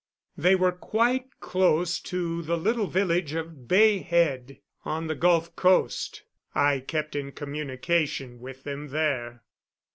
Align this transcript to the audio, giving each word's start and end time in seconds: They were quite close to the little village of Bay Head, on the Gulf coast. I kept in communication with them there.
They 0.35 0.55
were 0.55 0.71
quite 0.71 1.27
close 1.39 1.99
to 1.99 2.41
the 2.41 2.57
little 2.57 2.87
village 2.87 3.35
of 3.35 3.67
Bay 3.67 3.99
Head, 3.99 4.57
on 4.83 5.05
the 5.05 5.13
Gulf 5.13 5.55
coast. 5.55 6.23
I 6.55 6.79
kept 6.79 7.15
in 7.15 7.33
communication 7.33 8.39
with 8.39 8.63
them 8.63 8.87
there. 8.87 9.43